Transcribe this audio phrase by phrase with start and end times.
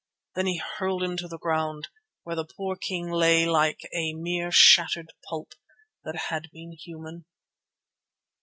[0.33, 1.89] Then he hurled him to the ground,
[2.23, 5.53] where the poor king lay a mere shattered pulp
[6.03, 7.25] that had been human.